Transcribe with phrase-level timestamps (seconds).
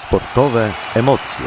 [0.00, 1.46] Sportowe emocje.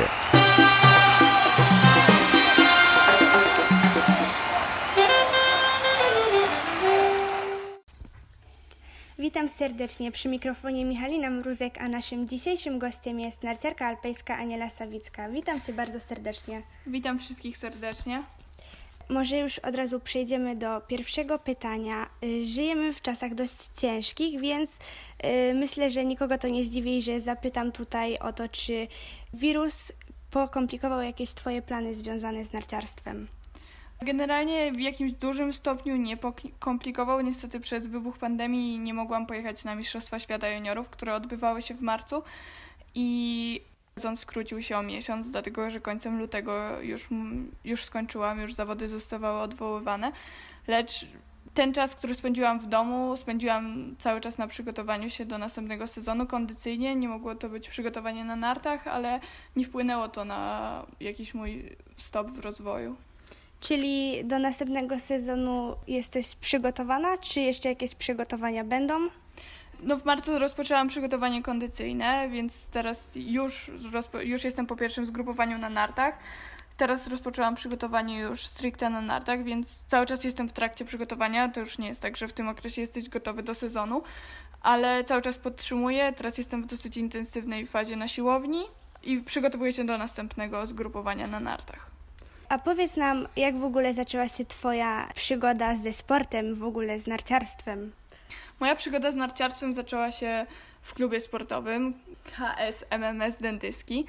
[9.20, 15.30] Witam serdecznie przy mikrofonie Michalina Mruzek, a naszym dzisiejszym gościem jest narciarka alpejska Aniela Sawicka.
[15.30, 16.62] Witam Cię bardzo serdecznie.
[16.88, 18.24] Witam wszystkich serdecznie.
[19.10, 22.10] Może już od razu przejdziemy do pierwszego pytania.
[22.24, 27.22] Y, Żyjemy w czasach dość ciężkich, więc y, myślę, że nikogo to nie zdziwi, że
[27.22, 28.88] zapytam tutaj o to, czy
[29.34, 29.92] wirus
[30.32, 33.28] pokomplikował jakieś Twoje plany związane z narciarstwem.
[34.02, 36.18] Generalnie w jakimś dużym stopniu nie
[36.60, 37.22] komplikował.
[37.22, 41.82] Niestety przez wybuch pandemii nie mogłam pojechać na Mistrzostwa Świata Juniorów, które odbywały się w
[41.82, 42.24] marcu
[42.96, 43.62] i
[43.96, 47.08] sezon skrócił się o miesiąc, dlatego że końcem lutego już,
[47.64, 50.12] już skończyłam, już zawody zostawały odwoływane.
[50.68, 51.06] Lecz
[51.54, 56.28] ten czas, który spędziłam w domu, spędziłam cały czas na przygotowaniu się do następnego sezonu
[56.28, 56.96] kondycyjnie.
[56.96, 59.20] Nie mogło to być przygotowanie na nartach, ale
[59.56, 62.96] nie wpłynęło to na jakiś mój stop w rozwoju.
[63.60, 69.10] Czyli do następnego sezonu jesteś przygotowana, czy jeszcze jakieś przygotowania będą?
[69.86, 73.72] No w marcu rozpoczęłam przygotowanie kondycyjne, więc teraz już,
[74.24, 76.18] już jestem po pierwszym zgrupowaniu na nartach.
[76.78, 81.50] Teraz rozpoczęłam przygotowanie już stricte na nartach, więc cały czas jestem w trakcie przygotowania.
[81.50, 84.04] To już nie jest tak, że w tym okresie jesteś gotowy do sezonu,
[84.62, 86.14] ale cały czas podtrzymuję.
[86.14, 88.62] Teraz jestem w dosyć intensywnej fazie na siłowni
[89.04, 91.92] i przygotowuję się do następnego zgrupowania na nartach.
[92.50, 97.08] A powiedz nam, jak w ogóle zaczęła się Twoja przygoda ze sportem, w ogóle z
[97.08, 97.92] narciarstwem?
[98.60, 100.46] Moja przygoda z narciarstwem zaczęła się
[100.82, 104.06] w klubie sportowym KS MMS Dentyski,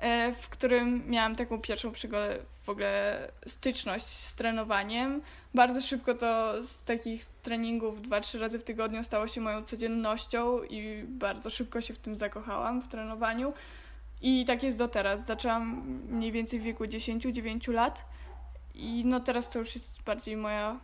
[0.00, 5.22] e, w którym miałam taką pierwszą przygodę, w ogóle styczność z trenowaniem.
[5.54, 11.04] Bardzo szybko to z takich treningów 2-3 razy w tygodniu stało się moją codziennością i
[11.08, 13.52] bardzo szybko się w tym zakochałam, w trenowaniu.
[14.22, 15.26] I tak jest do teraz.
[15.26, 18.04] Zaczęłam mniej więcej w wieku 10-9 lat
[18.74, 20.80] i no teraz to już jest bardziej moja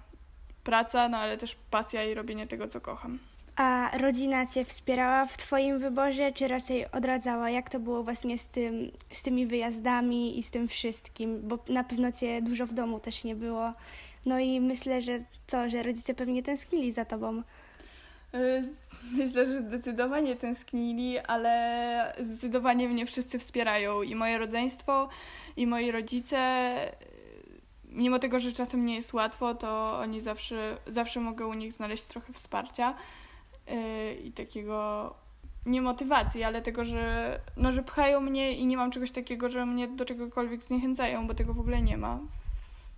[0.67, 3.19] praca, no ale też pasja i robienie tego, co kocham.
[3.57, 7.51] A rodzina Cię wspierała w Twoim wyborze, czy raczej odradzała?
[7.51, 11.41] Jak to było właśnie z, tym, z tymi wyjazdami i z tym wszystkim?
[11.43, 13.73] Bo na pewno Cię dużo w domu też nie było.
[14.27, 17.43] No i myślę, że co, że rodzice pewnie tęsknili za Tobą.
[18.35, 18.61] Y,
[19.13, 25.09] myślę, że zdecydowanie tęsknili, ale zdecydowanie mnie wszyscy wspierają i moje rodzeństwo,
[25.57, 26.39] i moi rodzice.
[27.97, 32.05] Mimo tego, że czasem nie jest łatwo, to oni zawsze, zawsze mogę u nich znaleźć
[32.05, 32.95] trochę wsparcia
[33.67, 35.15] yy, i takiego
[35.67, 39.67] nie motywacji, ale tego, że, no, że pchają mnie i nie mam czegoś takiego, że
[39.67, 42.19] mnie do czegokolwiek zniechęcają, bo tego w ogóle nie ma.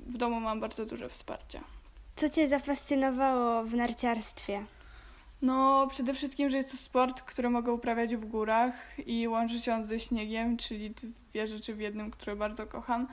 [0.00, 1.60] W domu mam bardzo duże wsparcie.
[2.16, 4.64] Co Cię zafascynowało w narciarstwie?
[5.42, 8.74] No, przede wszystkim, że jest to sport, który mogę uprawiać w górach
[9.06, 10.94] i łączy się on ze śniegiem, czyli
[11.30, 13.06] dwie rzeczy w jednym, które bardzo kocham.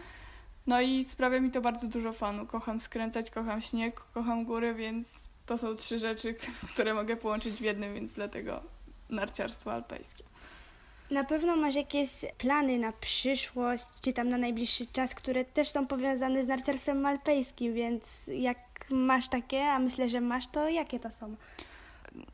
[0.68, 2.46] No i sprawia mi to bardzo dużo fanu.
[2.46, 6.36] Kocham skręcać, kocham śnieg, kocham góry, więc to są trzy rzeczy,
[6.74, 8.62] które mogę połączyć w jednym, więc dlatego
[9.10, 10.24] narciarstwo alpejskie.
[11.12, 15.88] Na pewno masz jakieś plany na przyszłość, czy tam na najbliższy czas, które też są
[15.88, 18.58] powiązane z narciarstwem alpejskim, więc jak
[18.90, 21.36] masz takie, a myślę, że masz, to jakie to są?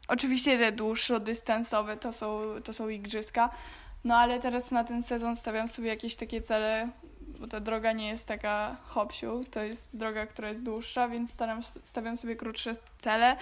[0.07, 3.49] Oczywiście te dłuższo-dystansowe to są, to są igrzyska,
[4.03, 6.89] no ale teraz na ten sezon stawiam sobie jakieś takie cele,
[7.39, 11.63] bo ta droga nie jest taka hopsiu, to jest droga, która jest dłuższa, więc staram,
[11.63, 13.37] stawiam sobie krótsze cele,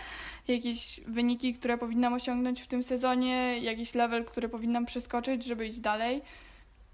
[0.47, 5.79] jakieś wyniki, które powinnam osiągnąć w tym sezonie, jakiś level, który powinnam przeskoczyć, żeby iść
[5.79, 6.21] dalej.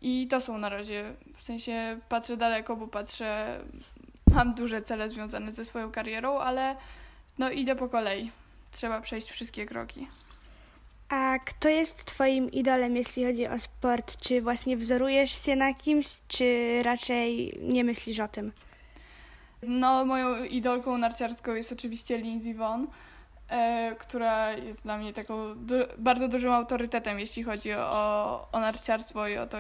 [0.02, 3.60] I to są na razie, w sensie patrzę daleko, bo patrzę,
[4.34, 6.76] mam duże cele związane ze swoją karierą, ale
[7.38, 8.32] no idę po kolei
[8.72, 10.08] trzeba przejść wszystkie kroki.
[11.10, 14.18] A kto jest Twoim idolem, jeśli chodzi o sport?
[14.18, 18.52] Czy właśnie wzorujesz się na kimś, czy raczej nie myślisz o tym?
[19.64, 22.88] No, moją idolką narciarską jest oczywiście Lindsey Vonn,
[23.50, 29.28] e, która jest dla mnie taką du bardzo dużym autorytetem, jeśli chodzi o, o narciarstwo
[29.28, 29.58] i o to,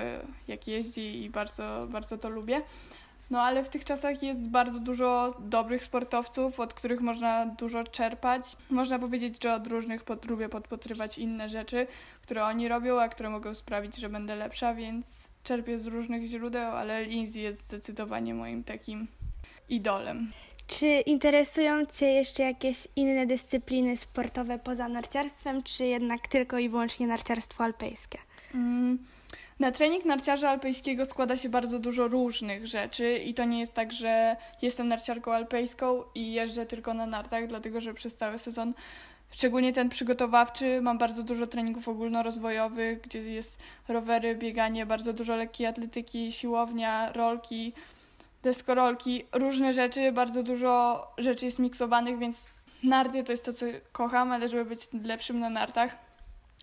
[0.47, 2.61] jak jeździ i bardzo, bardzo to lubię.
[3.29, 8.57] No ale w tych czasach jest bardzo dużo dobrych sportowców, od których można dużo czerpać.
[8.69, 11.87] Można powiedzieć, że od różnych pod, lubię podpatrywać inne rzeczy,
[12.21, 16.71] które oni robią, a które mogą sprawić, że będę lepsza, więc czerpię z różnych źródeł,
[16.75, 19.07] ale Lindsay jest zdecydowanie moim takim
[19.69, 20.31] idolem.
[20.67, 27.07] Czy interesują Cię jeszcze jakieś inne dyscypliny sportowe poza narciarstwem, czy jednak tylko i wyłącznie
[27.07, 28.19] narciarstwo alpejskie?
[28.53, 28.97] Mm.
[29.59, 33.91] Na trening narciarza alpejskiego składa się bardzo dużo różnych rzeczy i to nie jest tak,
[33.91, 38.73] że jestem narciarką alpejską i jeżdżę tylko na nartach, dlatego że przez cały sezon
[39.31, 45.67] Szczególnie ten przygotowawczy, mam bardzo dużo treningów ogólnorozwojowych, gdzie jest rowery, bieganie, bardzo dużo lekkiej
[45.67, 47.73] atletyki, siłownia, rolki,
[48.43, 52.53] deskorolki, różne rzeczy, bardzo dużo rzeczy jest miksowanych, więc
[52.83, 55.97] narty to jest to, co kocham, ale żeby być lepszym na nartach,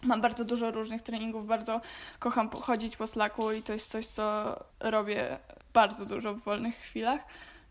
[0.03, 1.81] mam bardzo dużo różnych treningów, bardzo
[2.19, 5.39] kocham chodzić po slaku i to jest coś, co robię
[5.73, 7.21] bardzo dużo w wolnych chwilach,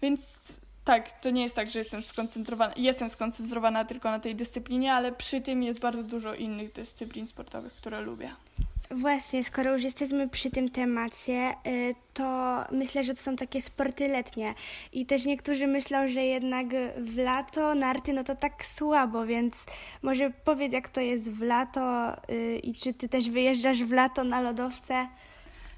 [0.02, 0.52] więc
[0.86, 5.12] tak, to nie jest tak, że jestem skoncentrowana, jestem skoncentrowana tylko na tej dyscyplinie, ale
[5.12, 8.32] przy tym jest bardzo dużo innych dyscyplin sportowych, które lubię.
[8.96, 14.08] Właśnie, skoro już jesteśmy przy tym temacie, y, to myślę, że to są takie sporty
[14.08, 14.54] letnie.
[14.94, 16.68] I też niektórzy myślą, że jednak
[16.98, 19.66] w lato narty no to tak słabo, więc
[20.02, 24.24] może powiedz, jak to jest w lato y, i czy ty też wyjeżdżasz w lato
[24.24, 25.08] na lodowce?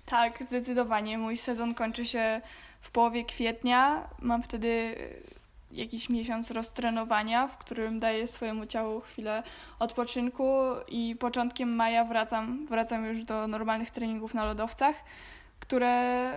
[0.05, 1.17] Tak, zdecydowanie.
[1.17, 2.41] Mój sezon kończy się
[2.81, 4.09] w połowie kwietnia.
[4.19, 4.95] Mam wtedy
[5.73, 9.43] jakiś miesiąc roztrenowania, w którym daję swojemu ciału chwilę
[9.79, 14.95] odpoczynku i początkiem maja wracam, wracam już do normalnych treningów na lodowcach,
[15.59, 16.31] które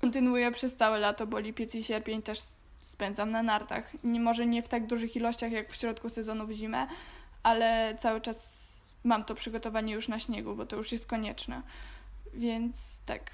[0.00, 2.38] kontynuuję przez całe lato, bo lipiec i sierpień też
[2.80, 3.92] spędzam na nartach.
[4.04, 6.86] Może nie w tak dużych ilościach jak w środku sezonu w zimę,
[7.42, 8.62] ale cały czas
[9.04, 11.62] mam to przygotowanie już na śniegu, bo to już jest konieczne.
[12.34, 12.76] Więc
[13.06, 13.30] tak.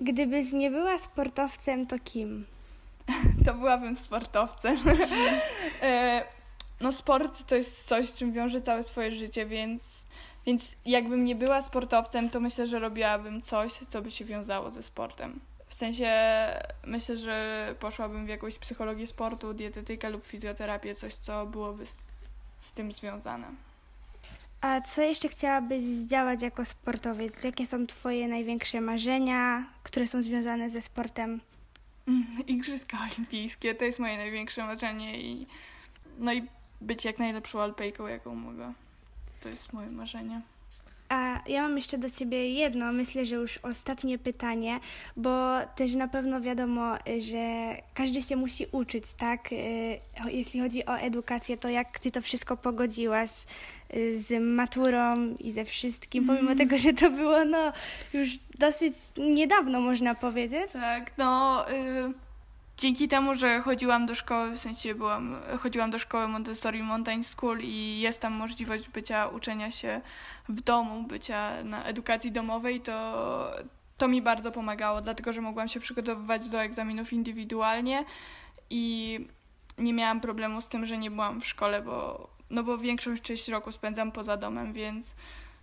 [0.00, 2.46] Gdybyś nie była sportowcem, to kim?
[3.44, 4.78] to byłabym sportowcem.
[5.82, 6.24] E,
[6.80, 9.82] no sport to jest coś, czym wiąże całe swoje życie, więc,
[10.46, 14.82] więc jakbym nie była sportowcem, to myślę, że robiłabym coś, co by się wiązało ze
[14.82, 15.40] sportem.
[15.68, 16.10] W sensie
[16.84, 21.96] myślę, że poszłabym w jakąś psychologię sportu, dietetykę lub fizjoterapię, coś, co byłoby z,
[22.58, 23.46] z tym związane.
[24.60, 27.44] A co jeszcze chciałabyś zdziałać jako sportowiec?
[27.44, 31.40] Jakie są Twoje największe marzenia, które są związane ze sportem?
[32.46, 35.46] Igrzyska olimpijskie to jest moje największe marzenie i
[36.18, 36.48] no i
[36.80, 38.72] być jak najlepszą alpejką, jaką mogę.
[39.40, 40.42] To jest moje marzenie.
[41.08, 44.80] A ja mam jeszcze do Ciebie jedno, myślę, że już ostatnie pytanie,
[45.16, 49.52] bo też na pewno wiadomo, że każdy się musi uczyć, tak?
[49.52, 49.56] Y,
[50.30, 53.30] jeśli chodzi o edukację, to jak Ty to wszystko pogodziłaś
[53.94, 56.58] y, z maturą i ze wszystkim, pomimo mm.
[56.58, 57.72] tego, że to było no
[58.12, 60.72] już dosyć niedawno, można powiedzieć.
[60.72, 61.64] Tak, no...
[61.70, 62.25] Y
[62.76, 67.60] dzięki temu, że chodziłam do szkoły, w sensie byłam, chodziłam do szkoły Montessori Mountain School
[67.62, 70.00] i jest tam możliwość bycia, uczenia się
[70.48, 73.50] w domu, bycia na edukacji domowej, to,
[73.96, 78.04] to mi bardzo pomagało, dlatego że mogłam się przygotowywać do egzaminów indywidualnie
[78.70, 79.18] i
[79.78, 83.48] nie miałam problemu z tym, że nie byłam w szkole, bo, no bo większość część
[83.48, 85.14] roku spędzam poza domem, więc,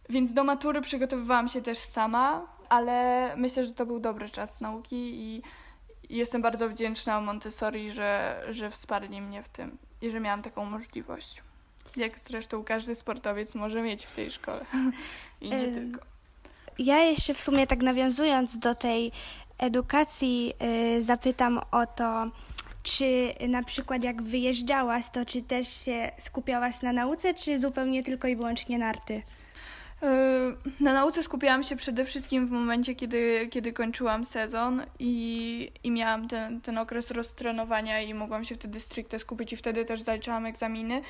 [0.09, 4.95] więc do matury przygotowywałam się też sama, ale myślę, że to był dobry czas nauki
[4.95, 5.41] i
[6.09, 11.41] jestem bardzo wdzięczna Montessori, że, że wsparli mnie w tym i że miałam taką możliwość.
[11.95, 14.65] Jak zresztą każdy sportowiec może mieć w tej szkole.
[15.41, 15.99] I nie tylko.
[16.79, 19.11] Ja jeszcze w sumie tak nawiązując do tej
[19.57, 20.53] edukacji,
[20.93, 22.31] yy, zapytam o to,
[22.83, 28.27] czy na przykład jak wyjeżdżałaś, to czy też się skupiałaś na nauce, czy zupełnie tylko
[28.27, 29.13] i wyłącznie narty?
[29.15, 29.21] Na
[30.79, 36.61] nauce skupiałam się przede wszystkim w momencie, kiedy, kiedy kończyłam sezon i, i miałam ten,
[36.61, 41.01] ten okres roztrenowania i mogłam się wtedy stricte skupić i wtedy też zaliczałam egzaminy.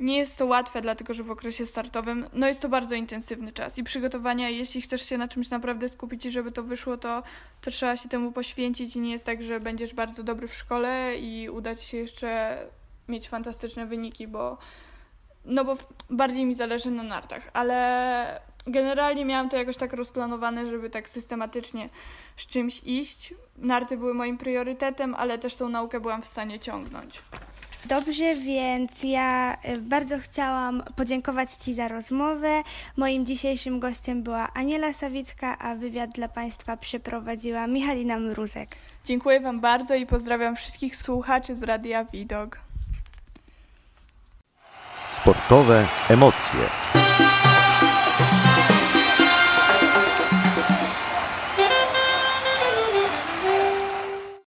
[0.00, 3.78] Nie jest to łatwe, dlatego że w okresie startowym no jest to bardzo intensywny czas
[3.78, 7.22] i przygotowania, jeśli chcesz się na czymś naprawdę skupić i żeby to wyszło, to,
[7.60, 11.16] to trzeba się temu poświęcić i nie jest tak, że będziesz bardzo dobry w szkole
[11.18, 12.58] i uda ci się jeszcze
[13.08, 14.58] mieć fantastyczne wyniki, bo
[15.46, 15.76] no bo
[16.10, 21.88] bardziej mi zależy na nartach, ale generalnie miałam to jakoś tak rozplanowane, żeby tak systematycznie
[22.36, 23.34] z czymś iść.
[23.58, 27.22] Narty były moim priorytetem, ale też tą naukę byłam w stanie ciągnąć.
[27.88, 32.62] Dobrze, więc ja y, bardzo chciałam podziękować Ci za rozmowę.
[32.96, 38.76] Moim dzisiejszym gościem była Aniela Sawicka, a wywiad dla Państwa przeprowadziła Michalina Mruzek.
[39.04, 42.65] Dziękuję Wam bardzo i pozdrawiam wszystkich słuchaczy z Radia Widok.
[45.26, 46.85] Sportowe emocje.